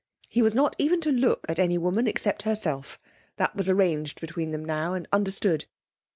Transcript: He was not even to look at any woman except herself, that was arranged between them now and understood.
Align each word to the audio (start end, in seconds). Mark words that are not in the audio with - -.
He 0.27 0.41
was 0.41 0.55
not 0.55 0.75
even 0.79 0.99
to 1.01 1.11
look 1.11 1.45
at 1.47 1.59
any 1.59 1.77
woman 1.77 2.07
except 2.07 2.41
herself, 2.41 2.99
that 3.37 3.55
was 3.55 3.69
arranged 3.69 4.19
between 4.19 4.49
them 4.49 4.65
now 4.65 4.95
and 4.95 5.07
understood. 5.13 5.65